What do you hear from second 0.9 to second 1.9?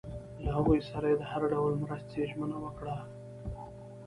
یې د هر ډول